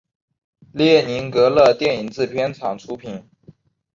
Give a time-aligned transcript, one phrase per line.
[0.73, 3.23] 列宁格勒电影制片厂出品。